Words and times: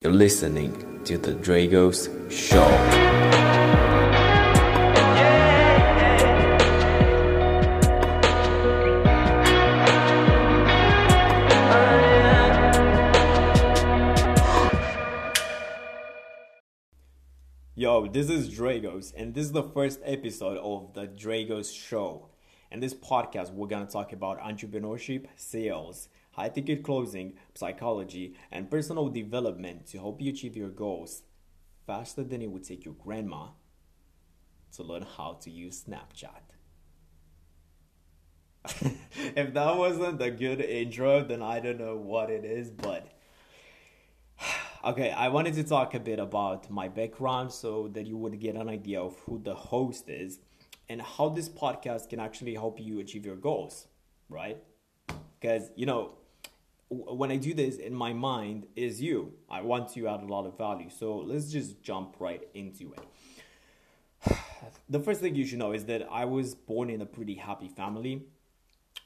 You're 0.00 0.12
listening 0.12 1.02
to 1.06 1.18
the 1.18 1.32
Dragos 1.32 2.30
Show. 2.30 2.62
Yo, 17.74 18.06
this 18.06 18.30
is 18.30 18.48
Dragos, 18.48 19.12
and 19.16 19.34
this 19.34 19.46
is 19.46 19.50
the 19.50 19.64
first 19.64 19.98
episode 20.04 20.58
of 20.58 20.94
the 20.94 21.08
Dragos 21.08 21.74
Show. 21.74 22.28
In 22.70 22.78
this 22.78 22.94
podcast, 22.94 23.52
we're 23.52 23.66
gonna 23.66 23.86
talk 23.86 24.12
about 24.12 24.38
entrepreneurship, 24.38 25.26
sales, 25.34 26.08
high 26.38 26.48
ticket 26.48 26.84
closing, 26.84 27.32
psychology, 27.54 28.36
and 28.52 28.70
personal 28.70 29.08
development 29.08 29.86
to 29.86 29.98
help 29.98 30.20
you 30.20 30.30
achieve 30.30 30.56
your 30.56 30.68
goals 30.68 31.22
faster 31.84 32.22
than 32.22 32.40
it 32.40 32.48
would 32.48 32.62
take 32.62 32.84
your 32.84 32.94
grandma 32.94 33.48
to 34.70 34.84
learn 34.84 35.04
how 35.16 35.32
to 35.42 35.50
use 35.50 35.82
Snapchat. 35.82 36.44
if 39.34 39.52
that 39.52 39.76
wasn't 39.76 40.22
a 40.22 40.30
good 40.30 40.60
intro, 40.60 41.24
then 41.24 41.42
I 41.42 41.58
don't 41.58 41.80
know 41.80 41.96
what 41.96 42.30
it 42.30 42.44
is, 42.44 42.70
but 42.70 43.08
okay, 44.84 45.10
I 45.10 45.28
wanted 45.28 45.54
to 45.54 45.64
talk 45.64 45.94
a 45.94 46.00
bit 46.00 46.20
about 46.20 46.70
my 46.70 46.86
background 46.86 47.50
so 47.50 47.88
that 47.94 48.06
you 48.06 48.16
would 48.16 48.38
get 48.38 48.54
an 48.54 48.68
idea 48.68 49.00
of 49.00 49.18
who 49.26 49.40
the 49.42 49.56
host 49.56 50.08
is 50.08 50.38
and 50.88 51.02
how 51.02 51.30
this 51.30 51.48
podcast 51.48 52.08
can 52.10 52.20
actually 52.20 52.54
help 52.54 52.78
you 52.78 53.00
achieve 53.00 53.26
your 53.26 53.36
goals, 53.36 53.88
right? 54.28 54.58
Because, 55.40 55.72
you 55.74 55.86
know, 55.86 56.12
when 56.90 57.30
I 57.30 57.36
do 57.36 57.52
this 57.54 57.76
in 57.76 57.94
my 57.94 58.12
mind 58.12 58.66
is 58.74 59.00
you. 59.00 59.32
I 59.50 59.60
want 59.60 59.92
to 59.94 60.08
add 60.08 60.22
a 60.22 60.26
lot 60.26 60.46
of 60.46 60.56
value. 60.56 60.88
So 60.90 61.16
let's 61.16 61.50
just 61.50 61.82
jump 61.82 62.16
right 62.18 62.46
into 62.54 62.94
it. 62.94 64.36
the 64.88 65.00
first 65.00 65.20
thing 65.20 65.34
you 65.34 65.46
should 65.46 65.58
know 65.58 65.72
is 65.72 65.84
that 65.86 66.08
I 66.10 66.24
was 66.24 66.54
born 66.54 66.90
in 66.90 67.02
a 67.02 67.06
pretty 67.06 67.34
happy 67.34 67.68
family. 67.68 68.22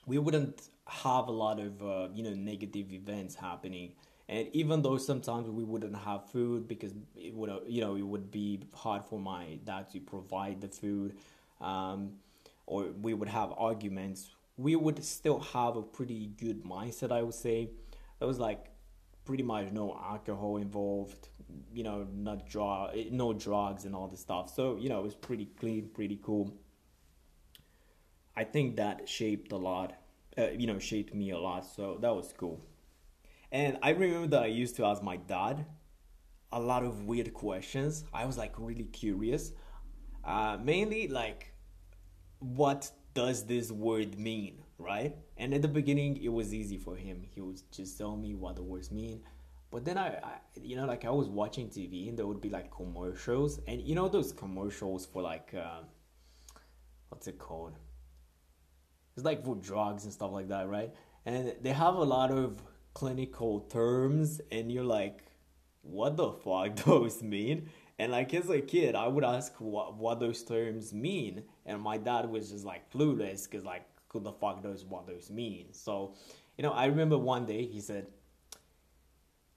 We 0.07 0.19
wouldn't 0.19 0.63
have 0.87 1.29
a 1.29 1.33
lot 1.33 1.61
of 1.61 1.83
uh, 1.83 2.09
you 2.15 2.23
know 2.23 2.35
negative 2.35 2.93
events 2.93 3.35
happening, 3.35 3.93
and 4.29 4.49
even 4.53 4.83
though 4.83 4.99
sometimes 4.99 5.49
we 5.49 5.63
wouldn't 5.63 5.97
have 5.97 6.29
food 6.31 6.67
because 6.67 6.93
it 7.17 7.35
would 7.35 7.51
you 7.67 7.81
know 7.81 7.95
it 7.95 8.07
would 8.07 8.31
be 8.31 8.61
hard 8.75 9.05
for 9.05 9.21
my 9.21 9.59
dad 9.65 9.91
to 9.91 10.01
provide 10.01 10.61
the 10.61 10.69
food, 10.69 11.17
um, 11.61 12.13
or 12.67 12.87
we 13.01 13.15
would 13.15 13.29
have 13.29 13.53
arguments 13.57 14.31
we 14.57 14.77
would 14.77 15.03
still 15.05 15.41
have 15.41 15.77
a 15.77 15.83
pretty 15.83 16.27
good 16.39 16.65
mindset, 16.65 17.13
I 17.13 17.23
would 17.23 17.35
say. 17.35 17.71
There 18.19 18.29
was 18.29 18.39
like 18.39 18.67
pretty 19.25 19.43
much 19.43 19.73
no 19.73 19.93
alcohol 19.95 20.57
involved, 20.59 21.29
you 21.73 21.83
know, 21.83 22.07
not 22.15 22.49
drug, 22.49 22.97
no 23.11 23.33
drugs 23.33 23.85
and 23.85 23.95
all 23.95 24.09
this 24.09 24.21
stuff. 24.21 24.53
So 24.55 24.77
you 24.77 24.89
know, 24.89 25.01
it 25.01 25.05
was 25.05 25.15
pretty 25.15 25.47
clean, 25.47 25.89
pretty 25.93 26.19
cool. 26.23 26.53
I 28.37 28.45
think 28.45 28.77
that 28.77 29.09
shaped 29.09 29.53
a 29.53 29.57
lot, 29.57 29.95
uh, 30.39 30.51
you 30.51 30.67
know, 30.67 30.79
shaped 30.79 31.15
me 31.15 31.31
a 31.31 31.39
lot. 31.39 31.67
So 31.67 31.99
that 32.01 32.15
was 32.15 32.33
cool. 32.37 32.61
And 33.51 33.79
I 33.83 33.91
remember 33.91 34.29
that 34.29 34.43
I 34.45 34.47
used 34.47 34.77
to 34.77 34.87
ask 34.87 35.03
my 35.03 35.17
dad 35.17 35.67
a 36.51 36.61
lot 36.61 36.85
of 36.85 37.05
weird 37.05 37.33
questions. 37.35 38.05
I 38.13 38.25
was 38.25 38.39
like 38.39 38.55
really 38.59 38.85
curious, 38.85 39.53
uh, 40.25 40.59
mainly 40.63 41.09
like 41.09 41.53
what 42.39 42.91
does 43.15 43.45
this 43.45 43.71
word 43.71 44.19
mean, 44.19 44.63
right? 44.79 45.17
And 45.37 45.55
at 45.55 45.63
the 45.63 45.69
beginning, 45.69 46.23
it 46.23 46.29
was 46.29 46.55
easy 46.55 46.79
for 46.79 46.97
him. 46.97 47.23
He 47.23 47.41
would 47.41 47.61
just 47.71 47.99
tell 47.99 48.17
me 48.17 48.35
what 48.35 48.57
the 48.57 48.63
words 48.63 48.91
mean. 48.91 49.23
But 49.71 49.85
then 49.85 49.97
I, 49.97 50.09
I, 50.09 50.33
you 50.55 50.77
know, 50.77 50.85
like 50.85 51.05
I 51.05 51.11
was 51.11 51.29
watching 51.29 51.69
TV 51.69 52.09
and 52.09 52.19
there 52.19 52.27
would 52.27 52.41
be 52.41 52.51
like 52.51 52.71
commercials, 52.71 53.59
and 53.67 53.81
you 53.81 53.95
know 53.95 54.09
those 54.09 54.33
commercials 54.33 55.07
for 55.07 55.23
like, 55.23 55.55
uh, 55.55 55.81
what's 57.09 57.27
it 57.27 57.39
called? 57.39 57.79
It's 59.17 59.25
like 59.25 59.45
for 59.45 59.57
drugs 59.57 60.05
and 60.05 60.13
stuff 60.13 60.33
like 60.33 60.49
that, 60.49 60.69
right? 60.69 60.93
And 61.25 61.55
they 61.63 61.73
have 61.73 61.95
a 61.95 62.05
lot 62.05 62.31
of 62.31 62.63
clinical 62.93 63.61
terms, 63.61 64.41
and 64.51 64.71
you're 64.71 64.85
like, 64.85 65.25
what 65.83 66.17
the 66.17 66.33
fuck 66.33 66.77
those 66.85 67.23
mean? 67.23 67.71
And 67.99 68.13
like 68.13 68.35
as 68.35 68.51
a 68.51 68.61
kid, 68.61 68.95
I 68.95 69.09
would 69.09 69.25
ask 69.25 69.55
what 69.59 69.97
what 69.97 70.21
those 70.21 70.43
terms 70.43 70.93
mean, 70.93 71.45
and 71.67 71.81
my 71.81 71.97
dad 71.97 72.29
was 72.29 72.51
just 72.51 72.65
like 72.65 72.91
clueless 72.91 73.49
because 73.49 73.65
like 73.65 73.85
who 74.09 74.21
the 74.21 74.33
fuck 74.33 74.63
knows 74.63 74.85
what 74.85 75.07
those 75.07 75.31
mean. 75.31 75.73
So, 75.73 76.15
you 76.57 76.63
know, 76.63 76.73
I 76.73 76.87
remember 76.87 77.17
one 77.17 77.47
day 77.47 77.65
he 77.65 77.81
said, 77.81 78.07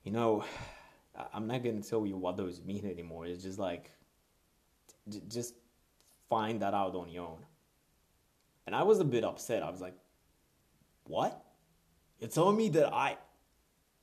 you 0.03 0.11
know, 0.11 0.45
I'm 1.33 1.47
not 1.47 1.63
gonna 1.63 1.81
tell 1.81 2.05
you 2.05 2.17
what 2.17 2.37
those 2.37 2.61
mean 2.61 2.85
anymore. 2.85 3.25
It's 3.25 3.43
just 3.43 3.59
like, 3.59 3.91
just 5.27 5.55
find 6.29 6.61
that 6.61 6.73
out 6.73 6.95
on 6.95 7.09
your 7.09 7.27
own. 7.27 7.45
And 8.65 8.75
I 8.75 8.83
was 8.83 8.99
a 8.99 9.05
bit 9.05 9.23
upset. 9.23 9.61
I 9.61 9.69
was 9.69 9.81
like, 9.81 9.95
what? 11.05 11.43
You're 12.19 12.29
telling 12.29 12.57
me 12.57 12.69
that 12.69 12.93
I, 12.93 13.17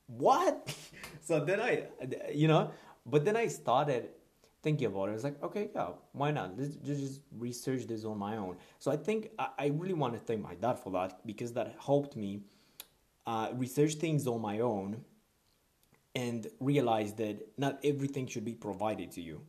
what? 0.07 0.75
so 1.23 1.45
then 1.45 1.61
I, 1.61 1.85
you 2.33 2.47
know, 2.47 2.71
but 3.07 3.25
then 3.25 3.37
I 3.37 3.49
started 3.49 4.11
thinking 4.63 4.87
about 4.87 5.09
it. 5.09 5.13
I 5.13 5.15
was 5.15 5.25
like, 5.25 5.43
okay, 5.43 5.71
yeah, 5.75 5.89
why 6.13 6.31
not? 6.31 6.59
Let's 6.59 6.77
just 6.77 7.21
research 7.37 7.87
this 7.87 8.05
on 8.05 8.19
my 8.19 8.37
own. 8.37 8.57
So 8.79 8.91
I 8.91 8.97
think 8.97 9.31
I, 9.39 9.67
really 9.67 9.95
want 9.95 10.15
to 10.15 10.21
thank 10.21 10.41
my 10.43 10.55
dad 10.55 10.79
for 10.79 10.91
that 10.93 11.27
because 11.27 11.53
that 11.55 11.75
helped 11.85 12.17
me 12.17 12.43
uh, 13.27 13.49
research 13.55 13.95
things 13.95 14.27
on 14.27 14.41
my 14.41 14.61
own 14.61 15.05
and 16.15 16.47
realize 16.61 17.15
that 17.15 17.49
not 17.59 17.79
everything 17.85 18.27
should 18.27 18.45
be 18.45 18.55
provided 18.55 19.11
to 19.13 19.21
you. 19.21 19.41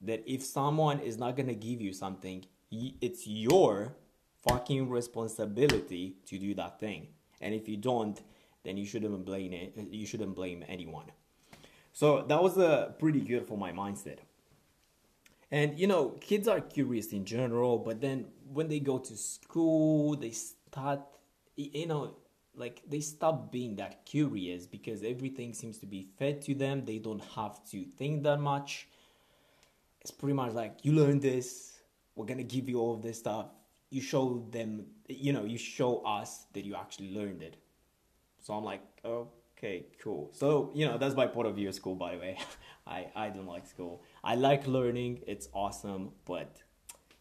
That 0.00 0.22
if 0.26 0.44
someone 0.44 1.00
is 1.00 1.18
not 1.18 1.36
going 1.36 1.48
to 1.48 1.54
give 1.54 1.80
you 1.80 1.92
something, 1.92 2.44
it's 2.70 3.26
your 3.26 3.94
fucking 4.48 4.88
responsibility 4.88 6.16
to 6.26 6.38
do 6.38 6.54
that 6.54 6.78
thing. 6.78 7.08
And 7.40 7.54
if 7.54 7.68
you 7.68 7.76
don't, 7.76 8.20
then 8.64 8.76
you 8.76 8.86
shouldn't 8.86 9.24
blame 9.24 9.52
it. 9.52 9.74
You 9.90 10.06
shouldn't 10.06 10.34
blame 10.34 10.64
anyone. 10.68 11.06
So 11.92 12.22
that 12.22 12.42
was 12.42 12.58
uh, 12.58 12.92
pretty 12.98 13.20
good 13.20 13.46
for 13.46 13.56
my 13.56 13.72
mindset. 13.72 14.18
And 15.50 15.78
you 15.78 15.86
know, 15.86 16.10
kids 16.20 16.48
are 16.48 16.60
curious 16.60 17.12
in 17.12 17.24
general, 17.24 17.78
but 17.78 18.00
then 18.00 18.26
when 18.52 18.68
they 18.68 18.80
go 18.80 18.98
to 18.98 19.16
school, 19.16 20.16
they 20.16 20.30
start, 20.30 21.00
you 21.56 21.86
know, 21.86 22.16
like 22.54 22.82
they 22.88 23.00
stop 23.00 23.52
being 23.52 23.76
that 23.76 24.04
curious 24.06 24.66
because 24.66 25.02
everything 25.02 25.52
seems 25.52 25.78
to 25.78 25.86
be 25.86 26.08
fed 26.18 26.42
to 26.42 26.54
them. 26.54 26.84
They 26.84 26.98
don't 26.98 27.22
have 27.34 27.62
to 27.70 27.84
think 27.84 28.24
that 28.24 28.40
much. 28.40 28.88
It's 30.00 30.10
pretty 30.10 30.34
much 30.34 30.52
like 30.52 30.84
you 30.84 30.92
learn 30.92 31.20
this, 31.20 31.78
we're 32.14 32.26
gonna 32.26 32.42
give 32.42 32.68
you 32.68 32.80
all 32.80 32.94
of 32.94 33.02
this 33.02 33.18
stuff. 33.18 33.46
You 33.90 34.00
show 34.00 34.46
them, 34.50 34.86
you 35.08 35.32
know, 35.32 35.44
you 35.44 35.58
show 35.58 35.98
us 35.98 36.46
that 36.54 36.64
you 36.64 36.74
actually 36.74 37.14
learned 37.14 37.42
it. 37.42 37.56
So 38.42 38.54
I'm 38.54 38.64
like, 38.64 38.82
okay, 39.04 39.86
cool. 40.02 40.30
So, 40.32 40.70
you 40.74 40.86
know, 40.86 40.98
that's 40.98 41.14
my 41.14 41.26
point 41.26 41.48
of 41.48 41.56
view 41.56 41.68
of 41.68 41.74
school, 41.74 41.94
by 41.94 42.14
the 42.14 42.20
way. 42.20 42.38
I, 42.86 43.06
I 43.16 43.28
don't 43.28 43.46
like 43.46 43.66
school. 43.66 44.02
I 44.26 44.34
like 44.34 44.66
learning, 44.66 45.20
it's 45.28 45.48
awesome, 45.52 46.10
but 46.24 46.56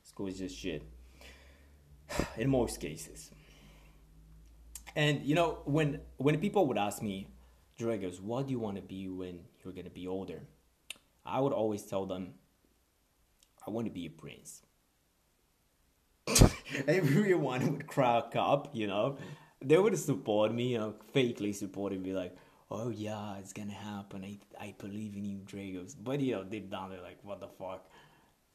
school 0.02 0.26
is 0.26 0.40
just 0.40 0.58
shit 0.58 0.82
in 2.38 2.50
most 2.50 2.82
cases. 2.82 3.30
And 4.96 5.22
you 5.24 5.36
know, 5.36 5.60
when 5.66 6.00
when 6.18 6.40
people 6.40 6.66
would 6.66 6.80
ask 6.80 7.04
me, 7.04 7.28
Dragos, 7.80 8.20
what 8.20 8.48
do 8.48 8.54
you 8.54 8.60
want 8.60 8.78
to 8.78 8.82
be 8.82 9.08
when 9.08 9.42
you're 9.64 9.72
gonna 9.72 9.92
be 9.92 10.08
older? 10.08 10.42
I 11.24 11.40
would 11.42 11.54
always 11.54 11.84
tell 11.84 12.08
them, 12.08 12.34
I 13.68 13.70
want 13.70 13.86
to 13.86 13.94
be 13.94 14.08
a 14.08 14.10
prince. 14.10 14.64
Everyone 16.88 17.72
would 17.72 17.86
crack 17.86 18.36
up, 18.36 18.70
you 18.74 18.88
know. 18.88 19.20
They 19.62 19.78
would 19.78 19.96
support 20.00 20.56
me, 20.56 20.70
you 20.70 20.80
know, 20.80 20.96
fakely 21.14 21.54
support 21.54 21.94
and 21.94 22.04
be 22.04 22.14
like, 22.14 22.36
oh 22.72 22.90
yeah, 22.90 23.38
it's 23.38 23.54
gonna 23.54 23.74
happen. 23.74 24.24
I 24.24 24.40
I 24.64 24.76
believe 24.78 25.16
in 25.16 25.26
you, 25.26 25.40
Dragos. 25.46 25.96
But 26.02 26.20
you 26.20 26.34
know, 26.36 26.44
deep 26.44 26.70
down 26.72 26.90
they're 26.90 27.02
like, 27.02 27.20
what 27.24 27.40
the 27.40 27.48
fuck? 27.48 27.90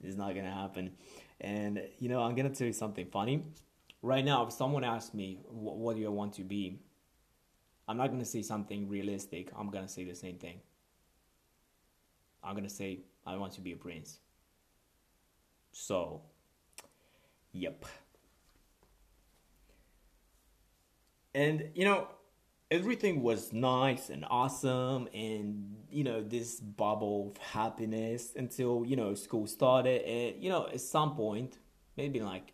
It's 0.02 0.16
not 0.16 0.34
gonna 0.34 0.52
happen. 0.52 0.92
And 1.40 1.82
you 1.98 2.08
know, 2.08 2.22
I'm 2.22 2.34
gonna 2.34 2.50
tell 2.50 2.66
you 2.66 2.72
something 2.72 3.06
funny. 3.06 3.42
Right 4.02 4.24
now, 4.24 4.46
if 4.46 4.52
someone 4.52 4.84
asks 4.84 5.14
me 5.14 5.40
what, 5.48 5.96
do 5.96 6.02
you 6.02 6.10
want 6.10 6.34
to 6.34 6.42
be, 6.44 6.80
I'm 7.88 7.96
not 7.98 8.10
gonna 8.10 8.24
say 8.24 8.42
something 8.42 8.88
realistic. 8.88 9.50
I'm 9.56 9.70
gonna 9.70 9.88
say 9.88 10.04
the 10.04 10.14
same 10.14 10.38
thing. 10.38 10.60
I'm 12.42 12.54
gonna 12.54 12.68
say 12.68 13.00
I 13.26 13.36
want 13.36 13.52
to 13.54 13.60
be 13.62 13.72
a 13.72 13.76
prince. 13.76 14.18
So, 15.72 16.22
yep. 17.52 17.84
And 21.34 21.70
you 21.74 21.84
know, 21.84 22.08
everything 22.70 23.22
was 23.22 23.52
nice 23.52 24.10
and 24.10 24.24
awesome 24.30 25.08
and 25.12 25.76
you 25.90 26.04
know 26.04 26.22
this 26.22 26.60
bubble 26.60 27.32
of 27.34 27.42
happiness 27.42 28.32
until 28.36 28.84
you 28.86 28.94
know 28.96 29.14
school 29.14 29.46
started 29.46 30.02
and 30.02 30.42
you 30.42 30.48
know 30.48 30.68
at 30.72 30.80
some 30.80 31.16
point 31.16 31.58
maybe 31.96 32.20
like 32.20 32.52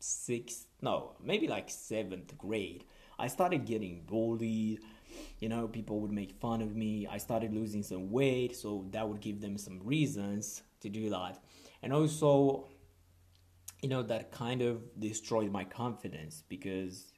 sixth 0.00 0.66
no 0.82 1.12
maybe 1.22 1.48
like 1.48 1.70
seventh 1.70 2.36
grade 2.36 2.84
i 3.18 3.26
started 3.26 3.64
getting 3.64 4.02
bullied 4.04 4.80
you 5.38 5.48
know, 5.48 5.68
people 5.68 6.00
would 6.00 6.12
make 6.12 6.32
fun 6.40 6.62
of 6.62 6.74
me. 6.74 7.06
I 7.06 7.18
started 7.18 7.52
losing 7.52 7.82
some 7.82 8.10
weight, 8.10 8.56
so 8.56 8.86
that 8.90 9.08
would 9.08 9.20
give 9.20 9.40
them 9.40 9.58
some 9.58 9.80
reasons 9.82 10.62
to 10.80 10.88
do 10.88 11.10
that. 11.10 11.42
And 11.82 11.92
also, 11.92 12.68
you 13.82 13.88
know, 13.88 14.02
that 14.02 14.32
kind 14.32 14.62
of 14.62 14.82
destroyed 14.98 15.50
my 15.50 15.64
confidence 15.64 16.42
because 16.48 17.12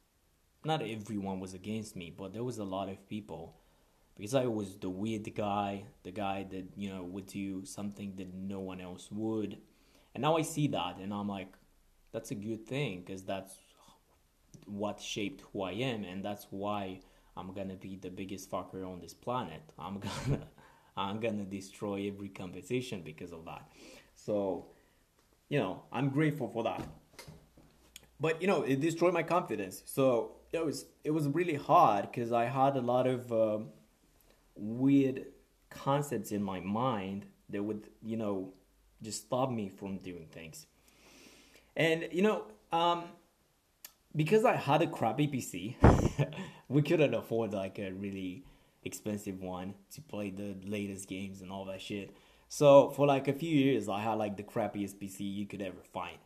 not 0.67 0.83
everyone 0.83 1.41
was 1.41 1.55
against 1.55 1.97
me, 1.97 2.13
but 2.17 2.33
there 2.33 2.45
was 2.45 2.59
a 2.59 2.65
lot 2.65 2.89
of 2.89 3.09
people 3.09 3.55
because 4.17 4.35
I 4.35 4.47
was 4.47 4.77
the 4.79 4.91
weird 4.91 5.35
guy, 5.35 5.85
the 6.03 6.11
guy 6.11 6.47
that, 6.51 6.65
you 6.77 6.89
know, 6.89 7.05
would 7.05 7.27
do 7.27 7.65
something 7.65 8.15
that 8.17 8.33
no 8.35 8.61
one 8.61 8.81
else 8.81 9.09
would. 9.11 9.59
And 10.15 10.23
now 10.23 10.37
I 10.37 10.43
see 10.43 10.69
that 10.69 10.97
and 10.99 11.13
I'm 11.13 11.29
like, 11.29 11.53
that's 12.13 12.31
a 12.31 12.35
good 12.35 12.67
thing 12.67 13.03
because 13.05 13.23
that's 13.25 13.55
what 14.65 15.01
shaped 15.01 15.43
who 15.53 15.63
I 15.63 15.73
am 15.73 16.05
and 16.05 16.25
that's 16.25 16.47
why 16.51 17.01
I'm 17.37 17.53
gonna 17.53 17.75
be 17.75 17.97
the 17.97 18.11
biggest 18.11 18.51
fucker 18.51 18.91
on 18.91 19.01
this 19.01 19.13
planet. 19.13 19.61
I'm 19.79 20.01
gonna 20.27 20.47
I'm 20.97 21.21
gonna 21.21 21.45
destroy 21.45 22.09
every 22.09 22.31
competition 22.31 23.03
because 23.05 23.33
of 23.33 23.45
that. 23.45 23.69
So, 24.15 24.67
you 25.51 25.59
know, 25.59 25.83
I'm 25.93 26.09
grateful 26.09 26.49
for 26.49 26.65
that. 26.65 26.89
But 28.19 28.41
you 28.41 28.49
know, 28.49 28.63
it 28.63 28.81
destroyed 28.81 29.13
my 29.13 29.23
confidence. 29.23 29.83
So 29.85 30.37
it 30.61 30.67
was 30.67 30.87
it 31.05 31.11
was 31.11 31.29
really 31.29 31.55
hard 31.55 32.11
because 32.11 32.33
I 32.33 32.45
had 32.45 32.77
a 32.77 32.81
lot 32.81 33.07
of 33.07 33.33
uh, 33.33 33.59
weird 34.55 35.27
concepts 35.71 36.33
in 36.33 36.43
my 36.43 36.61
mind 36.61 37.27
that 37.51 37.63
would 37.63 37.89
you 38.03 38.17
know 38.17 38.53
just 39.03 39.27
stop 39.27 39.51
me 39.51 39.69
from 39.69 39.99
doing 39.99 40.27
things. 40.31 40.67
And 41.77 42.09
you 42.11 42.23
know, 42.23 42.45
um, 42.73 43.05
because 44.15 44.45
I 44.45 44.57
had 44.57 44.83
a 44.83 44.87
crappy 44.87 45.29
PC, 45.29 45.77
we 46.69 46.83
couldn't 46.83 47.15
afford 47.15 47.53
like 47.53 47.79
a 47.79 47.91
really 47.93 48.45
expensive 48.85 49.43
one 49.43 49.75
to 49.93 50.01
play 50.01 50.31
the 50.31 50.57
latest 50.65 51.09
games 51.09 51.43
and 51.43 51.51
all 51.51 51.65
that 51.67 51.83
shit. 51.83 52.17
So 52.49 52.91
for 52.91 53.07
like 53.07 53.29
a 53.29 53.33
few 53.33 53.55
years, 53.55 53.89
I 53.89 54.01
had 54.01 54.15
like 54.15 54.37
the 54.37 54.43
crappiest 54.43 54.97
PC 54.97 55.21
you 55.21 55.47
could 55.47 55.61
ever 55.61 55.83
find. 55.93 56.19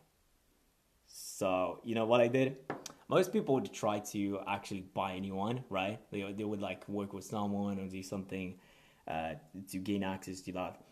So 1.41 1.79
you 1.83 1.95
know 1.95 2.05
what 2.05 2.21
I 2.21 2.27
did? 2.27 2.57
Most 3.09 3.33
people 3.33 3.55
would 3.55 3.73
try 3.73 3.97
to 4.13 4.41
actually 4.47 4.81
buy 4.93 5.13
a 5.13 5.19
new 5.19 5.33
one, 5.33 5.63
right? 5.71 5.99
They 6.11 6.21
they 6.33 6.43
would 6.43 6.61
like 6.61 6.87
work 6.87 7.13
with 7.13 7.25
someone 7.25 7.79
or 7.79 7.87
do 7.87 8.03
something 8.03 8.59
uh, 9.07 9.33
to 9.71 9.77
gain 9.79 10.03
access 10.03 10.41
to 10.41 10.51
that. 10.51 10.83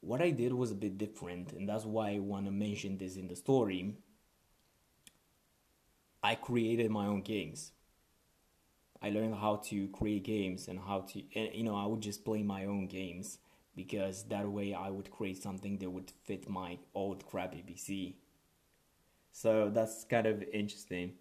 What 0.00 0.22
I 0.22 0.30
did 0.30 0.54
was 0.54 0.70
a 0.70 0.74
bit 0.74 0.96
different, 0.96 1.52
and 1.52 1.68
that's 1.68 1.84
why 1.84 2.12
I 2.12 2.20
want 2.20 2.46
to 2.46 2.52
mention 2.52 2.96
this 2.96 3.16
in 3.16 3.28
the 3.28 3.36
story. 3.36 3.98
I 6.22 6.36
created 6.36 6.90
my 6.90 7.06
own 7.06 7.20
games. 7.20 7.72
I 9.02 9.10
learned 9.10 9.34
how 9.34 9.56
to 9.68 9.88
create 9.88 10.24
games 10.24 10.68
and 10.68 10.78
how 10.78 11.00
to, 11.10 11.22
and, 11.38 11.54
you 11.54 11.64
know, 11.64 11.76
I 11.76 11.84
would 11.84 12.00
just 12.00 12.24
play 12.24 12.42
my 12.42 12.64
own 12.64 12.86
games 12.86 13.38
because 13.76 14.24
that 14.28 14.48
way 14.48 14.72
I 14.72 14.88
would 14.88 15.10
create 15.10 15.42
something 15.42 15.76
that 15.80 15.90
would 15.90 16.12
fit 16.24 16.48
my 16.48 16.78
old 16.94 17.26
crappy 17.26 17.62
PC. 17.68 18.14
So 19.36 19.68
that's 19.68 20.04
kind 20.04 20.26
of 20.26 20.42
interesting. 20.44 21.12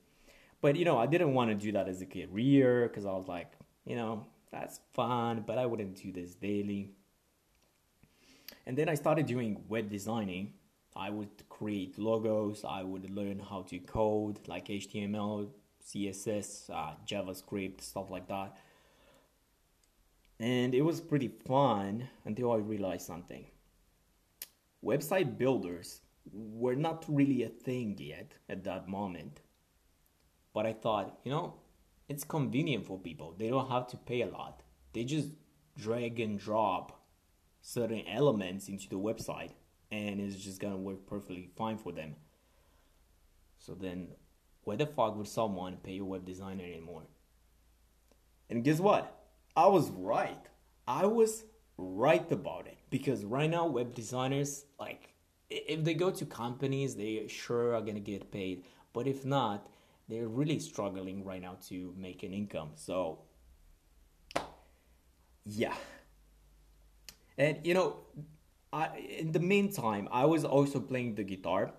But 0.61 0.77
you 0.77 0.85
know, 0.85 0.97
I 0.97 1.05
didn't 1.05 1.33
want 1.33 1.49
to 1.49 1.55
do 1.55 1.73
that 1.73 1.89
as 1.89 2.01
a 2.01 2.05
career 2.05 2.87
because 2.87 3.05
I 3.05 3.11
was 3.11 3.27
like, 3.27 3.51
you 3.83 3.97
know, 3.97 4.25
that's 4.53 4.79
fun, 4.93 5.43
but 5.45 5.57
I 5.57 5.65
wouldn't 5.65 6.01
do 6.01 6.13
this 6.13 6.33
daily. 6.33 6.91
And 8.65 8.77
then 8.77 8.87
I 8.87 8.93
started 8.93 9.25
doing 9.25 9.61
web 9.67 9.89
designing. 9.89 10.53
I 10.95 11.09
would 11.09 11.49
create 11.49 11.99
logos, 11.99 12.63
I 12.63 12.83
would 12.83 13.09
learn 13.09 13.37
how 13.37 13.63
to 13.63 13.79
code 13.79 14.39
like 14.47 14.69
HTML, 14.69 15.49
CSS, 15.85 16.69
uh, 16.69 16.93
JavaScript, 17.05 17.81
stuff 17.81 18.09
like 18.09 18.29
that. 18.29 18.55
And 20.39 20.73
it 20.73 20.83
was 20.83 21.01
pretty 21.01 21.27
fun 21.27 22.07
until 22.23 22.53
I 22.53 22.57
realized 22.57 23.05
something. 23.05 23.45
Website 24.81 25.37
builders 25.37 25.99
were 26.31 26.75
not 26.75 27.05
really 27.07 27.43
a 27.43 27.49
thing 27.49 27.95
yet 27.99 28.33
at 28.49 28.63
that 28.63 28.87
moment. 28.87 29.41
But 30.53 30.65
I 30.65 30.73
thought, 30.73 31.19
you 31.23 31.31
know, 31.31 31.55
it's 32.07 32.23
convenient 32.23 32.85
for 32.85 32.97
people. 32.97 33.35
They 33.37 33.49
don't 33.49 33.69
have 33.69 33.87
to 33.87 33.97
pay 33.97 34.21
a 34.21 34.27
lot. 34.27 34.61
They 34.93 35.03
just 35.03 35.29
drag 35.77 36.19
and 36.19 36.39
drop 36.39 37.01
certain 37.61 38.03
elements 38.07 38.69
into 38.69 38.87
the 38.87 38.95
website 38.95 39.51
and 39.91 40.19
it's 40.19 40.35
just 40.35 40.59
gonna 40.59 40.77
work 40.77 41.05
perfectly 41.07 41.49
fine 41.55 41.77
for 41.77 41.91
them. 41.91 42.15
So 43.59 43.73
then, 43.73 44.09
why 44.63 44.75
the 44.75 44.85
fuck 44.85 45.15
would 45.15 45.27
someone 45.27 45.77
pay 45.77 45.99
a 45.99 46.05
web 46.05 46.25
designer 46.25 46.63
anymore? 46.63 47.03
And 48.49 48.63
guess 48.63 48.79
what? 48.79 49.23
I 49.55 49.67
was 49.67 49.89
right. 49.91 50.45
I 50.87 51.05
was 51.05 51.43
right 51.77 52.31
about 52.31 52.67
it 52.67 52.77
because 52.89 53.25
right 53.25 53.49
now 53.49 53.65
web 53.65 53.95
designers 53.95 54.65
like 54.79 55.14
if 55.49 55.83
they 55.83 55.93
go 55.93 56.11
to 56.11 56.25
companies 56.25 56.95
they 56.95 57.27
sure 57.27 57.75
are 57.75 57.81
going 57.81 57.95
to 57.95 57.99
get 57.99 58.31
paid 58.31 58.63
but 58.93 59.07
if 59.07 59.25
not 59.25 59.67
they're 60.07 60.27
really 60.27 60.59
struggling 60.59 61.23
right 61.23 61.41
now 61.41 61.57
to 61.67 61.93
make 61.97 62.23
an 62.23 62.33
income 62.33 62.69
so 62.75 63.19
yeah 65.45 65.75
and 67.37 67.65
you 67.65 67.73
know 67.73 67.97
I, 68.73 68.97
in 69.19 69.31
the 69.31 69.39
meantime 69.39 70.07
i 70.11 70.25
was 70.25 70.43
also 70.43 70.79
playing 70.79 71.15
the 71.15 71.23
guitar 71.23 71.71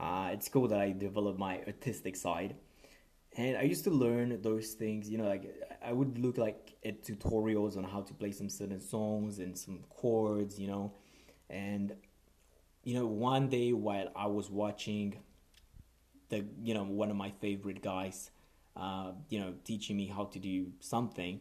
uh, 0.00 0.30
it's 0.32 0.48
cool 0.48 0.68
that 0.68 0.80
i 0.80 0.92
developed 0.92 1.38
my 1.38 1.60
artistic 1.66 2.16
side 2.16 2.56
and 3.36 3.56
I 3.56 3.62
used 3.62 3.84
to 3.84 3.90
learn 3.90 4.40
those 4.42 4.72
things. 4.74 5.10
You 5.10 5.18
know, 5.18 5.24
like 5.26 5.52
I 5.84 5.92
would 5.92 6.18
look 6.18 6.38
like 6.38 6.74
at 6.84 7.02
tutorials 7.02 7.76
on 7.76 7.84
how 7.84 8.02
to 8.02 8.14
play 8.14 8.30
some 8.30 8.48
certain 8.48 8.80
songs 8.80 9.38
and 9.38 9.56
some 9.58 9.80
chords. 9.90 10.58
You 10.58 10.68
know, 10.68 10.92
and 11.50 11.94
you 12.84 12.94
know 12.94 13.06
one 13.06 13.48
day 13.48 13.72
while 13.72 14.12
I 14.14 14.26
was 14.26 14.50
watching 14.50 15.16
the 16.28 16.44
you 16.62 16.74
know 16.74 16.84
one 16.84 17.10
of 17.10 17.16
my 17.16 17.30
favorite 17.40 17.82
guys, 17.82 18.30
uh, 18.76 19.12
you 19.28 19.40
know, 19.40 19.54
teaching 19.64 19.96
me 19.96 20.06
how 20.06 20.24
to 20.26 20.38
do 20.38 20.72
something. 20.80 21.40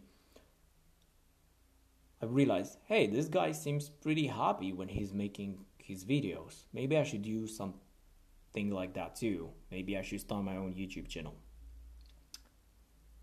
I 2.22 2.26
realized, 2.26 2.78
hey, 2.86 3.08
this 3.08 3.28
guy 3.28 3.52
seems 3.52 3.90
pretty 3.90 4.28
happy 4.28 4.72
when 4.72 4.88
he's 4.88 5.14
making 5.14 5.66
his 5.78 6.06
videos. 6.06 6.64
Maybe 6.72 6.98
I 6.98 7.04
should 7.04 7.22
do 7.22 7.48
something 7.48 8.72
like 8.72 8.94
that 8.94 9.18
too. 9.18 9.50
Maybe 9.70 9.98
I 9.98 10.02
should 10.02 10.22
start 10.22 10.46
my 10.46 10.56
own 10.56 10.74
YouTube 10.74 11.10
channel. 11.10 11.36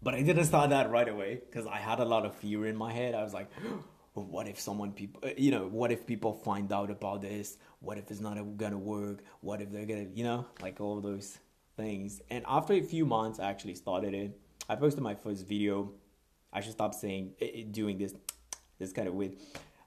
But 0.02 0.14
I 0.14 0.22
didn't 0.22 0.44
start 0.44 0.70
that 0.70 0.90
right 0.90 1.08
away 1.08 1.40
because 1.46 1.66
I 1.66 1.78
had 1.78 1.98
a 2.00 2.04
lot 2.04 2.26
of 2.26 2.34
fear 2.34 2.66
in 2.66 2.76
my 2.76 2.92
head. 2.92 3.14
I 3.14 3.22
was 3.22 3.32
like, 3.32 3.48
what 4.20 4.48
if 4.48 4.58
someone 4.58 4.92
people 4.92 5.20
uh, 5.24 5.30
you 5.36 5.50
know 5.50 5.66
what 5.68 5.92
if 5.92 6.06
people 6.06 6.32
find 6.32 6.72
out 6.72 6.90
about 6.90 7.22
this? 7.22 7.58
What 7.80 7.98
if 7.98 8.10
it's 8.10 8.20
not 8.20 8.36
gonna 8.56 8.78
work? 8.78 9.22
What 9.40 9.60
if 9.60 9.70
they're 9.70 9.86
gonna 9.86 10.06
you 10.14 10.24
know 10.24 10.46
like 10.62 10.80
all 10.80 11.00
those 11.00 11.38
things. 11.76 12.20
And 12.30 12.44
after 12.48 12.74
a 12.74 12.82
few 12.82 13.06
months 13.06 13.40
i 13.40 13.48
actually 13.48 13.74
started 13.74 14.12
it 14.14 14.38
i 14.68 14.76
posted 14.76 15.02
my 15.02 15.14
first 15.14 15.46
video. 15.46 15.92
I 16.52 16.60
should 16.60 16.72
stop 16.72 16.94
saying 16.94 17.34
it, 17.38 17.54
it, 17.54 17.72
doing 17.72 17.96
this 17.98 18.14
this 18.78 18.92
kind 18.92 19.08
of 19.08 19.14
weird. 19.14 19.36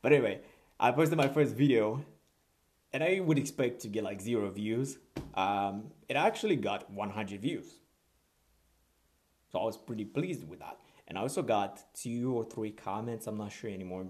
But 0.01 0.13
anyway 0.13 0.41
i 0.79 0.91
posted 0.91 1.17
my 1.17 1.27
first 1.27 1.55
video 1.55 2.03
and 2.91 3.03
i 3.03 3.19
would 3.19 3.37
expect 3.37 3.81
to 3.81 3.87
get 3.87 4.03
like 4.03 4.21
zero 4.21 4.49
views. 4.49 4.97
Um, 5.35 5.91
it 6.07 6.15
actually 6.15 6.57
got 6.57 6.91
100 6.91 7.41
views. 7.41 7.79
So 9.51 9.59
I 9.59 9.63
was 9.63 9.77
pretty 9.77 10.05
pleased 10.05 10.47
with 10.47 10.59
that. 10.59 10.79
And 11.07 11.17
I 11.17 11.21
also 11.21 11.41
got 11.43 11.81
two 11.93 12.33
or 12.35 12.43
three 12.43 12.71
comments, 12.71 13.27
I'm 13.27 13.37
not 13.37 13.51
sure 13.51 13.69
anymore. 13.69 14.07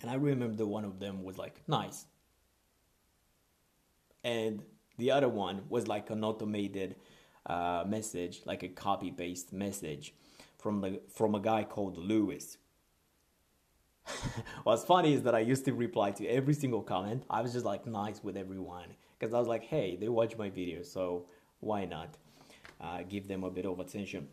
And 0.00 0.10
I 0.10 0.14
remember 0.14 0.64
one 0.64 0.84
of 0.84 0.98
them 1.00 1.24
was 1.24 1.38
like, 1.38 1.60
nice. 1.66 2.06
And 4.22 4.62
the 4.96 5.10
other 5.10 5.28
one 5.28 5.62
was 5.68 5.88
like 5.88 6.10
an 6.10 6.24
automated 6.24 6.96
uh, 7.46 7.84
message, 7.86 8.42
like 8.44 8.62
a 8.62 8.68
copy 8.68 9.10
paste 9.10 9.52
message 9.52 10.14
from 10.58 10.80
the 10.80 11.00
from 11.12 11.34
a 11.34 11.40
guy 11.40 11.64
called 11.64 11.96
Lewis. 11.96 12.58
What's 14.64 14.84
funny 14.84 15.14
is 15.14 15.22
that 15.22 15.34
I 15.34 15.40
used 15.40 15.64
to 15.66 15.72
reply 15.72 16.10
to 16.12 16.26
every 16.26 16.54
single 16.54 16.82
comment. 16.82 17.24
I 17.30 17.42
was 17.42 17.52
just 17.52 17.64
like 17.64 17.86
nice 17.86 18.22
with 18.22 18.36
everyone 18.36 18.88
because 19.18 19.34
I 19.34 19.38
was 19.38 19.48
like, 19.48 19.64
hey, 19.64 19.96
they 19.96 20.08
watch 20.08 20.36
my 20.36 20.50
videos, 20.50 20.86
so 20.86 21.26
why 21.60 21.84
not? 21.84 22.16
uh, 22.80 23.02
give 23.08 23.28
them 23.28 23.44
a 23.44 23.50
bit 23.50 23.66
of 23.66 23.80
attention. 23.80 24.28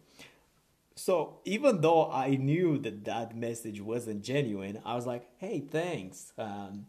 So 0.95 1.39
even 1.43 1.81
though 1.81 2.09
I 2.09 2.35
knew 2.35 2.77
that 2.79 3.03
that 3.05 3.35
message 3.35 3.81
wasn't 3.81 4.23
genuine, 4.23 4.81
I 4.85 4.95
was 4.95 5.05
like, 5.05 5.27
"Hey, 5.37 5.59
thanks." 5.59 6.31
Um, 6.37 6.87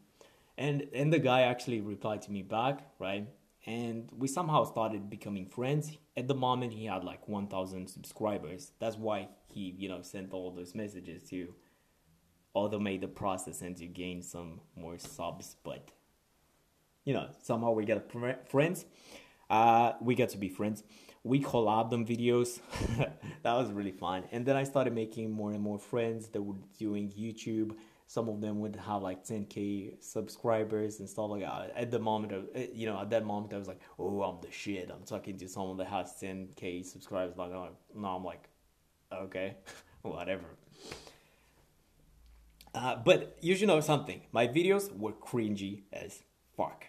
and 0.57 0.89
and 0.95 1.13
the 1.13 1.19
guy 1.19 1.43
actually 1.43 1.81
replied 1.81 2.23
to 2.23 2.33
me 2.33 2.43
back, 2.43 2.89
right? 3.01 3.29
And 3.67 4.09
we 4.17 4.29
somehow 4.29 4.65
started 4.65 5.11
becoming 5.11 5.47
friends. 5.47 5.99
At 6.17 6.29
the 6.29 6.35
moment, 6.35 6.73
he 6.73 6.85
had 6.85 7.03
like 7.03 7.27
1,000 7.27 7.89
subscribers. 7.89 8.71
That's 8.79 8.97
why 8.97 9.29
he, 9.49 9.75
you 9.77 9.89
know, 9.89 10.03
sent 10.03 10.33
all 10.33 10.53
those 10.53 10.73
messages 10.73 11.25
to 11.31 11.53
automate 12.55 13.01
the 13.01 13.09
process 13.09 13.63
and 13.63 13.77
to 13.79 13.87
gain 13.87 14.23
some 14.23 14.61
more 14.77 14.99
subs. 14.99 15.57
But 15.65 15.91
you 17.05 17.13
know, 17.13 17.29
somehow 17.43 17.73
we 17.73 17.85
got 17.85 18.11
friends. 18.49 18.85
Uh, 19.51 19.93
we 20.01 20.15
got 20.15 20.29
to 20.31 20.39
be 20.39 20.49
friends 20.49 20.85
we 21.27 21.41
collab 21.41 21.91
them 21.91 22.07
videos. 22.07 22.61
that 23.43 23.53
was 23.53 23.73
really 23.73 23.91
fun. 23.91 24.25
And 24.31 24.47
then 24.47 24.57
I 24.57 24.63
started 24.63 24.95
making 24.95 25.33
more 25.33 25.51
and 25.51 25.61
more 25.61 25.79
friends 25.79 26.29
that 26.29 26.41
were 26.41 26.55
doing 26.79 27.13
YouTube. 27.19 27.75
Some 28.07 28.29
of 28.29 28.41
them 28.41 28.61
would 28.61 28.77
have 28.77 29.03
like 29.03 29.25
10k 29.25 30.03
subscribers 30.03 31.01
and 31.01 31.09
stuff 31.09 31.31
like 31.31 31.43
that. 31.43 31.73
At 31.75 31.91
the 31.91 31.99
moment, 31.99 32.33
of, 32.33 32.45
eh, 32.55 32.69
you 32.73 32.87
know, 32.87 33.01
at 33.01 33.11
that 33.11 33.25
moment, 33.25 33.53
I 33.53 33.59
was 33.59 33.67
like, 33.67 33.81
"Oh, 33.99 34.23
I'm 34.23 34.41
the 34.41 34.53
shit." 34.53 34.89
I'm 34.91 35.03
talking 35.03 35.37
to 35.39 35.49
someone 35.49 35.77
that 35.79 35.89
has 35.89 36.15
10k 36.23 36.85
subscribers. 36.87 37.37
Like, 37.37 37.51
now 37.51 38.17
I'm 38.17 38.25
like, 38.25 38.49
okay, 39.13 39.57
whatever. 40.03 40.47
Uh, 42.73 42.95
but 42.95 43.37
you 43.41 43.57
should 43.57 43.67
know 43.67 43.81
something. 43.81 44.21
My 44.31 44.47
videos 44.47 44.97
were 44.97 45.13
cringy 45.13 45.83
as 45.93 46.23
fuck, 46.57 46.85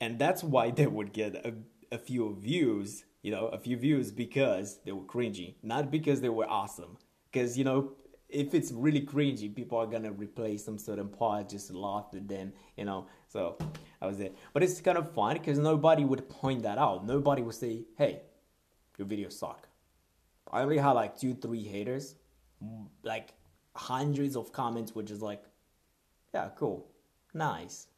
and 0.00 0.16
that's 0.20 0.44
why 0.44 0.70
they 0.70 0.86
would 0.86 1.12
get 1.12 1.34
a, 1.34 1.54
a 1.92 1.98
few 1.98 2.36
views. 2.36 3.04
You 3.22 3.32
know, 3.32 3.48
a 3.48 3.58
few 3.58 3.76
views 3.76 4.12
because 4.12 4.78
they 4.84 4.92
were 4.92 5.02
cringy, 5.02 5.54
not 5.62 5.90
because 5.90 6.20
they 6.20 6.28
were 6.28 6.48
awesome. 6.48 6.96
Because 7.30 7.58
you 7.58 7.64
know, 7.64 7.92
if 8.28 8.54
it's 8.54 8.70
really 8.72 9.00
cringy, 9.00 9.54
people 9.54 9.78
are 9.78 9.86
gonna 9.86 10.12
replace 10.12 10.64
some 10.64 10.78
certain 10.78 11.08
part 11.08 11.48
just 11.48 11.68
to 11.68 11.78
laugh 11.78 12.06
at 12.14 12.28
them, 12.28 12.52
you 12.76 12.84
know. 12.84 13.06
So 13.26 13.56
that 13.58 14.06
was 14.06 14.20
it. 14.20 14.36
But 14.52 14.62
it's 14.62 14.80
kind 14.80 14.96
of 14.96 15.12
fun 15.14 15.34
because 15.34 15.58
nobody 15.58 16.04
would 16.04 16.28
point 16.28 16.62
that 16.62 16.78
out. 16.78 17.06
Nobody 17.06 17.42
would 17.42 17.54
say, 17.54 17.86
"Hey, 17.96 18.22
your 18.96 19.06
videos 19.06 19.32
suck." 19.32 19.68
I 20.50 20.62
only 20.62 20.78
had 20.78 20.92
like 20.92 21.16
two, 21.18 21.34
three 21.34 21.64
haters. 21.64 22.14
Like 23.02 23.34
hundreds 23.74 24.36
of 24.36 24.52
comments, 24.52 24.94
which 24.94 25.10
is 25.10 25.22
like, 25.22 25.44
"Yeah, 26.34 26.50
cool, 26.56 26.90
nice." 27.34 27.88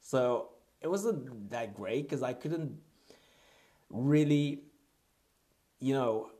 So 0.00 0.53
it 0.84 0.90
wasn't 0.90 1.50
that 1.50 1.74
great 1.74 2.02
because 2.02 2.22
I 2.22 2.34
couldn't 2.34 2.78
really, 3.88 4.64
you 5.80 5.94
know, 5.94 6.30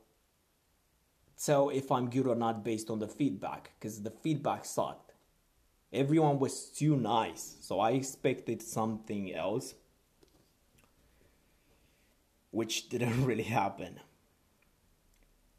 tell 1.43 1.69
if 1.69 1.91
I'm 1.91 2.11
good 2.11 2.27
or 2.27 2.35
not 2.35 2.63
based 2.63 2.91
on 2.91 2.99
the 2.99 3.07
feedback 3.07 3.71
because 3.77 4.03
the 4.03 4.11
feedback 4.11 4.63
sucked. 4.63 5.13
Everyone 5.91 6.37
was 6.37 6.69
too 6.69 6.95
nice, 6.95 7.55
so 7.61 7.79
I 7.79 7.91
expected 7.91 8.61
something 8.61 9.33
else, 9.33 9.73
which 12.51 12.89
didn't 12.89 13.25
really 13.29 13.43
happen. 13.43 13.99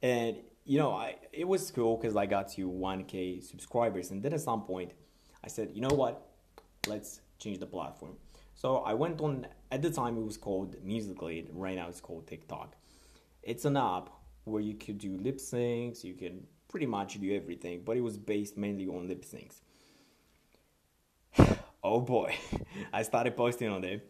And 0.01 0.37
you 0.65 0.79
know, 0.79 0.93
I 0.93 1.17
it 1.33 1.49
was 1.49 1.73
cool 1.73 1.97
because 1.97 2.15
I 2.15 2.27
got 2.27 2.49
to 2.53 2.71
1K 2.71 3.43
subscribers, 3.43 4.13
and 4.13 4.23
then 4.23 4.33
at 4.33 4.43
some 4.43 4.63
point, 4.63 4.93
I 5.43 5.49
said, 5.49 5.71
you 5.75 5.81
know 5.81 5.95
what, 5.95 6.25
let's 6.87 7.21
change 7.41 7.59
the 7.59 7.67
platform. 7.67 8.17
So 8.57 8.79
I 8.79 8.95
went 8.95 9.21
on. 9.21 9.47
At 9.71 9.83
the 9.83 9.91
time, 9.91 10.17
it 10.17 10.25
was 10.25 10.37
called 10.37 10.77
Musical.ly. 10.83 11.45
Right 11.53 11.77
now, 11.77 11.89
it's 11.89 12.01
called 12.01 12.27
TikTok. 12.27 12.75
It's 13.43 13.65
an 13.65 13.77
app 13.77 14.11
where 14.45 14.63
you 14.63 14.75
could 14.75 14.99
do 14.99 15.17
lip 15.19 15.39
syncs, 15.39 16.03
you 16.05 16.15
can 16.15 16.47
pretty 16.69 16.87
much 16.87 17.21
do 17.21 17.35
everything, 17.35 17.83
but 17.85 17.97
it 17.97 18.01
was 18.01 18.17
based 18.17 18.57
mainly 18.57 18.87
on 18.87 19.09
lip 19.09 19.25
syncs. 19.25 19.61
oh 21.85 22.01
boy, 22.01 22.35
I 22.93 23.03
started 23.03 23.37
posting 23.37 23.69
on 23.69 23.83
there. 23.83 24.01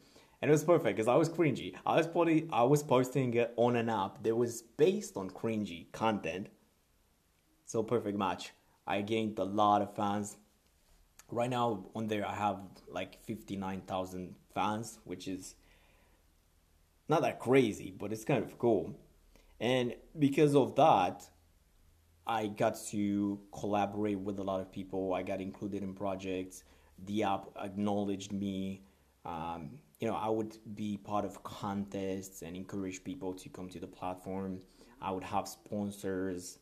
And 0.42 0.50
it 0.50 0.52
was 0.52 0.64
perfect 0.64 0.96
because 0.96 1.08
I 1.08 1.16
was 1.16 1.30
cringy. 1.30 1.74
I 1.86 1.96
was 1.96 2.06
posting, 2.06 2.48
I 2.52 2.62
was 2.62 2.82
posting 2.82 3.46
on 3.56 3.76
an 3.76 3.88
app 3.88 4.22
that 4.22 4.36
was 4.36 4.62
based 4.62 5.16
on 5.16 5.30
cringy 5.30 5.90
content. 5.92 6.48
So 7.64 7.82
perfect 7.82 8.18
match. 8.18 8.52
I 8.86 9.00
gained 9.00 9.38
a 9.38 9.44
lot 9.44 9.82
of 9.82 9.96
fans. 9.96 10.36
Right 11.30 11.50
now 11.50 11.86
on 11.94 12.06
there 12.06 12.26
I 12.26 12.34
have 12.34 12.58
like 12.88 13.22
59,000 13.24 14.34
fans, 14.54 14.98
which 15.04 15.26
is 15.26 15.54
not 17.08 17.22
that 17.22 17.40
crazy, 17.40 17.92
but 17.96 18.12
it's 18.12 18.24
kind 18.24 18.42
of 18.42 18.58
cool. 18.58 18.94
And 19.60 19.94
because 20.18 20.54
of 20.54 20.74
that, 20.76 21.28
I 22.26 22.48
got 22.48 22.76
to 22.88 23.38
collaborate 23.52 24.18
with 24.18 24.38
a 24.38 24.42
lot 24.42 24.60
of 24.60 24.72
people. 24.72 25.14
I 25.14 25.22
got 25.22 25.40
included 25.40 25.82
in 25.82 25.94
projects. 25.94 26.64
The 27.06 27.22
app 27.22 27.46
acknowledged 27.62 28.32
me. 28.32 28.82
Um, 29.24 29.70
you 30.00 30.08
know, 30.08 30.14
I 30.14 30.28
would 30.28 30.58
be 30.74 30.96
part 30.96 31.24
of 31.24 31.42
contests 31.42 32.42
and 32.42 32.56
encourage 32.56 33.02
people 33.04 33.32
to 33.34 33.48
come 33.48 33.68
to 33.70 33.78
the 33.78 33.86
platform. 33.86 34.60
I 35.00 35.10
would 35.12 35.24
have 35.24 35.46
sponsors. 35.46 36.58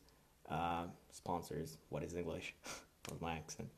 Uh, 0.49 0.85
sponsors. 1.11 1.77
What 1.89 2.03
is 2.03 2.13
English? 2.13 2.55
What's 3.07 3.21
my 3.21 3.33
accent? 3.33 3.69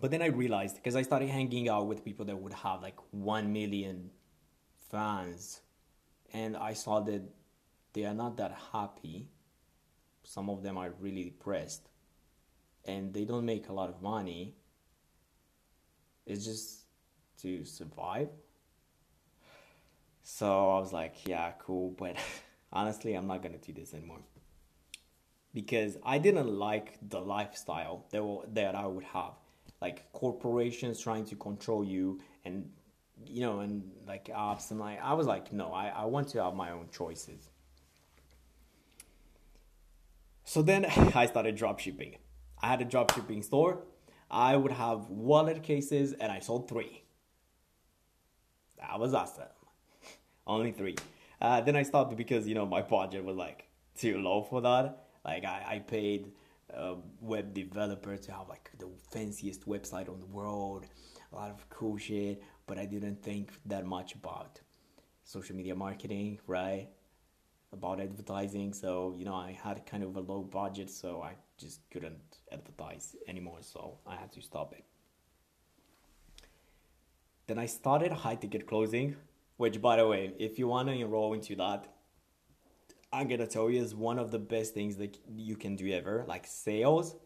But 0.00 0.10
then 0.10 0.22
I 0.22 0.26
realized 0.26 0.76
because 0.76 0.94
I 0.94 1.02
started 1.02 1.28
hanging 1.28 1.68
out 1.68 1.86
with 1.86 2.04
people 2.04 2.24
that 2.26 2.36
would 2.36 2.52
have 2.52 2.82
like 2.82 2.96
one 3.10 3.52
million 3.52 4.10
fans 4.90 5.60
and 6.32 6.56
I 6.56 6.72
saw 6.74 7.00
that 7.00 7.22
they 7.92 8.04
are 8.04 8.14
not 8.14 8.36
that 8.36 8.56
happy. 8.72 9.28
Some 10.22 10.48
of 10.50 10.62
them 10.62 10.76
are 10.76 10.92
really 11.00 11.24
depressed 11.24 11.88
and 12.84 13.12
they 13.12 13.24
don't 13.24 13.44
make 13.44 13.68
a 13.68 13.72
lot 13.72 13.88
of 13.88 14.00
money. 14.00 14.54
It's 16.26 16.44
just 16.44 16.84
to 17.42 17.64
survive. 17.64 18.28
So 20.22 20.46
I 20.46 20.78
was 20.78 20.92
like, 20.92 21.26
yeah, 21.26 21.52
cool, 21.58 21.90
but 21.98 22.16
honestly, 22.72 23.14
I'm 23.14 23.26
not 23.26 23.42
gonna 23.42 23.58
do 23.58 23.72
this 23.72 23.94
anymore 23.94 24.20
because 25.54 25.96
I 26.04 26.18
didn't 26.18 26.48
like 26.48 26.98
the 27.02 27.20
lifestyle 27.20 28.06
that 28.10 28.54
that 28.54 28.74
I 28.74 28.86
would 28.86 29.04
have, 29.04 29.32
like 29.80 30.10
corporations 30.12 31.00
trying 31.00 31.24
to 31.26 31.36
control 31.36 31.84
you 31.84 32.20
and 32.44 32.70
you 33.26 33.40
know, 33.40 33.60
and 33.60 33.82
like 34.06 34.26
apps 34.26 34.70
and 34.70 34.80
like 34.80 35.00
I 35.02 35.14
was 35.14 35.26
like, 35.26 35.52
no, 35.52 35.72
I, 35.72 35.88
I 35.88 36.04
want 36.04 36.28
to 36.28 36.42
have 36.42 36.54
my 36.54 36.70
own 36.70 36.88
choices. 36.92 37.48
So 40.44 40.62
then 40.62 40.84
I 41.14 41.26
started 41.26 41.56
drop 41.56 41.78
shipping. 41.80 42.16
I 42.60 42.68
had 42.68 42.80
a 42.80 42.84
drop 42.84 43.14
shipping 43.14 43.42
store. 43.42 43.84
I 44.30 44.56
would 44.56 44.72
have 44.72 45.08
wallet 45.08 45.62
cases 45.62 46.12
and 46.12 46.30
I 46.30 46.40
sold 46.40 46.68
three. 46.68 47.02
That 48.78 48.98
was 48.98 49.14
awesome. 49.14 49.44
Only 50.46 50.72
three. 50.72 50.96
Uh, 51.40 51.60
then 51.60 51.76
I 51.76 51.82
stopped 51.82 52.16
because 52.16 52.46
you 52.48 52.54
know 52.54 52.66
my 52.66 52.82
budget 52.82 53.24
was 53.24 53.36
like 53.36 53.66
too 53.96 54.18
low 54.18 54.42
for 54.42 54.60
that. 54.62 55.04
Like 55.24 55.44
I, 55.44 55.64
I 55.68 55.78
paid 55.80 56.32
a 56.74 56.96
web 57.20 57.54
developer 57.54 58.16
to 58.16 58.32
have 58.32 58.48
like 58.48 58.70
the 58.78 58.88
fanciest 59.10 59.66
website 59.66 60.08
on 60.08 60.20
the 60.20 60.26
world, 60.26 60.86
a 61.32 61.36
lot 61.36 61.50
of 61.50 61.68
cool 61.70 61.96
shit 61.96 62.42
but 62.68 62.78
I 62.78 62.84
didn't 62.84 63.20
think 63.22 63.50
that 63.66 63.84
much 63.86 64.14
about 64.14 64.60
social 65.24 65.56
media 65.56 65.74
marketing, 65.74 66.38
right? 66.46 66.88
About 67.72 68.00
advertising. 68.00 68.72
So, 68.72 69.14
you 69.16 69.24
know, 69.24 69.34
I 69.34 69.58
had 69.60 69.84
kind 69.86 70.04
of 70.04 70.14
a 70.16 70.20
low 70.20 70.42
budget, 70.42 70.90
so 70.90 71.22
I 71.22 71.32
just 71.56 71.80
couldn't 71.90 72.38
advertise 72.52 73.16
anymore. 73.26 73.58
So 73.62 73.98
I 74.06 74.14
had 74.16 74.30
to 74.34 74.42
stop 74.42 74.72
it. 74.74 74.84
Then 77.46 77.58
I 77.58 77.66
started 77.66 78.12
high 78.12 78.34
ticket 78.36 78.66
closing, 78.66 79.16
which, 79.56 79.80
by 79.80 79.96
the 79.96 80.06
way, 80.06 80.34
if 80.38 80.58
you 80.58 80.68
want 80.68 80.88
to 80.88 80.94
enroll 80.94 81.32
into 81.32 81.56
that, 81.56 81.86
I'm 83.12 83.28
gonna 83.28 83.46
tell 83.46 83.70
you 83.70 83.80
is 83.82 83.94
one 83.94 84.18
of 84.18 84.30
the 84.30 84.38
best 84.38 84.74
things 84.74 84.96
that 84.96 85.18
you 85.34 85.56
can 85.56 85.76
do 85.76 85.90
ever. 85.92 86.24
Like 86.28 86.46
sales 86.46 87.16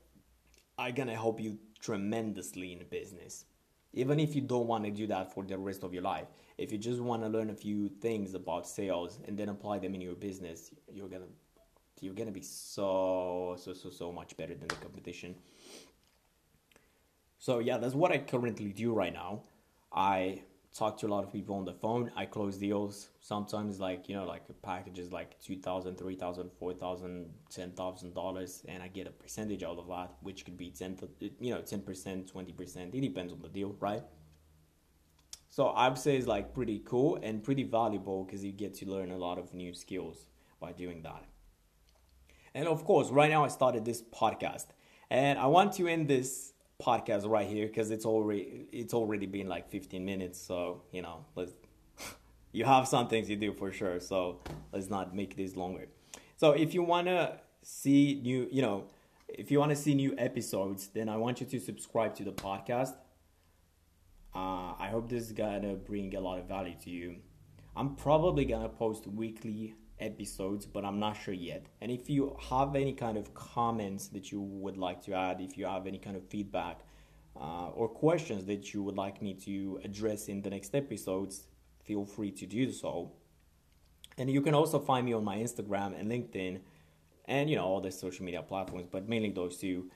are 0.78 0.92
gonna 0.92 1.14
help 1.14 1.40
you 1.40 1.58
tremendously 1.80 2.72
in 2.72 2.86
business. 2.88 3.44
Even 3.92 4.20
if 4.20 4.34
you 4.34 4.40
don't 4.40 4.66
want 4.66 4.84
to 4.84 4.90
do 4.90 5.06
that 5.08 5.34
for 5.34 5.44
the 5.44 5.58
rest 5.58 5.82
of 5.82 5.92
your 5.92 6.02
life. 6.02 6.26
If 6.56 6.72
you 6.72 6.78
just 6.78 7.00
want 7.00 7.22
to 7.22 7.28
learn 7.28 7.50
a 7.50 7.54
few 7.54 7.88
things 7.88 8.34
about 8.34 8.66
sales 8.66 9.18
and 9.26 9.36
then 9.36 9.48
apply 9.48 9.80
them 9.80 9.94
in 9.94 10.00
your 10.00 10.14
business 10.14 10.70
you're 10.92 11.08
gonna 11.08 11.26
you're 12.00 12.14
gonna 12.14 12.32
be 12.32 12.42
so 12.42 13.56
so 13.58 13.72
so 13.72 13.90
so 13.90 14.12
much 14.12 14.36
better 14.36 14.54
than 14.54 14.68
the 14.68 14.76
competition. 14.76 15.34
So 17.38 17.58
yeah 17.58 17.78
that's 17.78 17.94
what 17.94 18.12
i 18.12 18.18
currently 18.18 18.72
do 18.72 18.92
right 18.94 19.12
now. 19.12 19.42
I 19.92 20.42
talk 20.74 20.96
to 20.98 21.06
a 21.06 21.08
lot 21.08 21.22
of 21.22 21.32
people 21.32 21.54
on 21.56 21.64
the 21.64 21.74
phone. 21.74 22.10
I 22.16 22.24
close 22.24 22.56
deals. 22.56 23.10
Sometimes 23.20 23.78
like 23.78 24.08
you 24.08 24.16
know 24.16 24.24
like 24.24 24.42
a 24.48 24.52
package 24.54 24.98
is 24.98 25.12
like 25.12 25.40
2000 25.40 25.96
3000 25.96 26.50
4000 26.58 27.30
10000 27.50 28.14
dollars 28.14 28.64
and 28.68 28.82
i 28.82 28.88
get 28.88 29.06
a 29.06 29.10
percentage 29.10 29.62
out 29.62 29.78
of 29.78 29.86
that 29.88 30.14
which 30.22 30.44
could 30.44 30.56
be 30.56 30.70
10 30.70 30.98
you 31.40 31.54
know 31.54 31.60
10% 31.60 32.32
20% 32.32 32.94
it 32.94 33.00
depends 33.00 33.32
on 33.32 33.40
the 33.40 33.48
deal 33.48 33.76
right? 33.80 34.02
So 35.48 35.68
i 35.68 35.88
would 35.88 35.98
say 35.98 36.16
it's 36.16 36.26
like 36.26 36.54
pretty 36.54 36.80
cool 36.84 37.18
and 37.22 37.42
pretty 37.42 37.64
valuable 37.64 38.24
because 38.24 38.42
you 38.44 38.52
get 38.52 38.74
to 38.74 38.86
learn 38.90 39.10
a 39.10 39.18
lot 39.18 39.38
of 39.38 39.52
new 39.52 39.74
skills 39.74 40.26
by 40.60 40.72
doing 40.72 41.02
that. 41.02 41.24
And 42.54 42.66
of 42.66 42.84
course 42.84 43.10
right 43.10 43.30
now 43.30 43.44
i 43.44 43.48
started 43.48 43.84
this 43.84 44.02
podcast 44.02 44.66
and 45.10 45.38
i 45.38 45.46
want 45.46 45.74
to 45.74 45.86
end 45.88 46.08
this 46.08 46.51
podcast 46.80 47.28
right 47.28 47.46
here 47.46 47.66
because 47.66 47.90
it's 47.90 48.04
already 48.04 48.66
it's 48.72 48.94
already 48.94 49.26
been 49.26 49.48
like 49.48 49.70
15 49.70 50.04
minutes 50.04 50.40
so 50.40 50.82
you 50.90 51.02
know 51.02 51.24
let's 51.36 51.52
you 52.52 52.64
have 52.64 52.88
some 52.88 53.08
things 53.08 53.30
you 53.30 53.36
do 53.36 53.52
for 53.52 53.72
sure 53.72 54.00
so 54.00 54.40
let's 54.72 54.90
not 54.90 55.14
make 55.14 55.36
this 55.36 55.56
longer. 55.56 55.88
So 56.36 56.52
if 56.52 56.74
you 56.74 56.82
want 56.82 57.06
to 57.06 57.38
see 57.62 58.20
new 58.22 58.48
you 58.50 58.62
know 58.62 58.84
if 59.28 59.50
you 59.50 59.58
want 59.58 59.70
to 59.70 59.76
see 59.76 59.94
new 59.94 60.14
episodes 60.18 60.88
then 60.88 61.08
i 61.08 61.16
want 61.16 61.40
you 61.40 61.46
to 61.46 61.60
subscribe 61.60 62.14
to 62.16 62.24
the 62.24 62.32
podcast. 62.32 62.94
Uh, 64.34 64.74
i 64.78 64.88
hope 64.90 65.08
this 65.08 65.24
is 65.24 65.32
gonna 65.32 65.74
bring 65.74 66.14
a 66.16 66.20
lot 66.20 66.38
of 66.38 66.46
value 66.46 66.74
to 66.82 66.90
you. 66.90 67.16
I'm 67.76 67.94
probably 67.94 68.44
gonna 68.44 68.68
post 68.68 69.06
weekly 69.06 69.74
episodes, 70.00 70.66
but 70.66 70.84
I'm 70.84 70.98
not 70.98 71.14
sure 71.14 71.34
yet. 71.34 71.66
And 71.80 71.90
if 71.90 72.10
you 72.10 72.36
have 72.50 72.74
any 72.74 72.92
kind 72.92 73.16
of 73.16 73.34
comments 73.34 74.08
that 74.08 74.32
you 74.32 74.40
would 74.40 74.76
like 74.76 75.02
to 75.04 75.14
add, 75.14 75.40
if 75.40 75.56
you 75.56 75.66
have 75.66 75.86
any 75.86 75.98
kind 75.98 76.16
of 76.16 76.26
feedback 76.28 76.80
uh, 77.36 77.68
or 77.68 77.88
questions 77.88 78.44
that 78.46 78.74
you 78.74 78.82
would 78.82 78.96
like 78.96 79.22
me 79.22 79.34
to 79.34 79.80
address 79.84 80.28
in 80.28 80.42
the 80.42 80.50
next 80.50 80.74
episodes, 80.74 81.46
feel 81.84 82.04
free 82.04 82.30
to 82.32 82.46
do 82.46 82.70
so. 82.72 83.12
And 84.18 84.30
you 84.30 84.42
can 84.42 84.54
also 84.54 84.78
find 84.78 85.06
me 85.06 85.12
on 85.12 85.24
my 85.24 85.38
Instagram 85.38 85.98
and 85.98 86.10
LinkedIn 86.10 86.60
and 87.26 87.48
you 87.48 87.56
know 87.56 87.64
all 87.64 87.80
the 87.80 87.90
social 87.90 88.24
media 88.24 88.42
platforms, 88.42 88.86
but 88.90 89.08
mainly 89.08 89.30
those 89.30 89.56
two. 89.56 89.90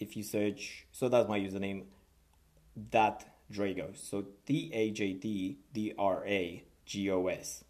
If 0.00 0.16
you 0.16 0.24
search, 0.24 0.86
so 0.90 1.08
that's 1.08 1.28
my 1.28 1.38
username, 1.38 1.84
that 2.90 3.24
Dragos. 3.52 3.96
So 3.96 4.26
D 4.46 4.70
A 4.72 4.90
J 4.90 5.12
D 5.12 5.58
D 5.72 5.92
R 5.98 6.24
A 6.26 6.64
G 6.84 7.10
O 7.10 7.26
S. 7.28 7.64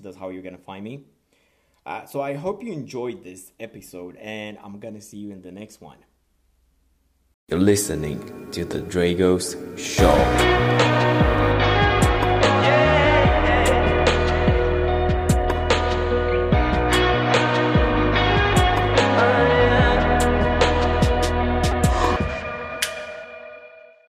That's 0.00 0.16
how 0.16 0.30
you're 0.30 0.42
gonna 0.42 0.58
find 0.58 0.84
me. 0.84 1.04
Uh, 1.86 2.04
so 2.04 2.20
I 2.20 2.34
hope 2.34 2.62
you 2.62 2.72
enjoyed 2.72 3.24
this 3.24 3.52
episode, 3.58 4.16
and 4.16 4.58
I'm 4.62 4.78
gonna 4.78 5.00
see 5.00 5.18
you 5.18 5.30
in 5.30 5.42
the 5.42 5.52
next 5.52 5.80
one. 5.80 5.98
You're 7.48 7.60
listening 7.60 8.50
to 8.52 8.64
the 8.64 8.80
Dragos 8.80 9.56
Show. 9.76 11.79